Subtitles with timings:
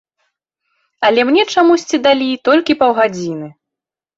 [1.09, 3.47] Але мне чамусьці далі толькі паўгадзіны.